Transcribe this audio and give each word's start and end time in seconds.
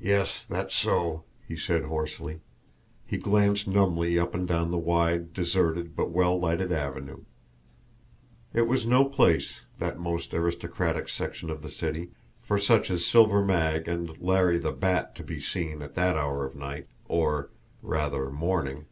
"Yes; 0.00 0.46
that's 0.46 0.74
so!" 0.74 1.24
he 1.46 1.58
said 1.58 1.82
hoarsely. 1.84 2.40
He 3.06 3.18
glanced 3.18 3.68
numbly 3.68 4.18
up 4.18 4.34
and 4.34 4.48
down 4.48 4.70
the 4.70 4.78
wide, 4.78 5.34
deserted, 5.34 5.94
but 5.94 6.10
well 6.10 6.40
lighted, 6.40 6.72
avenue. 6.72 7.24
It 8.54 8.62
was 8.66 8.86
no 8.86 9.04
place, 9.04 9.60
that 9.78 10.00
most 10.00 10.32
aristocratic 10.32 11.10
section 11.10 11.50
of 11.50 11.60
the 11.60 11.70
city, 11.70 12.12
for 12.40 12.58
such 12.58 12.90
as 12.90 13.04
Silver 13.04 13.44
Mag 13.44 13.86
and 13.88 14.18
Larry 14.22 14.56
the 14.56 14.72
Bat 14.72 15.14
to 15.16 15.22
be 15.22 15.38
seen 15.38 15.82
at 15.82 15.94
that 15.96 16.16
hour 16.16 16.46
of 16.46 16.56
night, 16.56 16.86
or, 17.06 17.50
rather, 17.82 18.30
morning. 18.30 18.86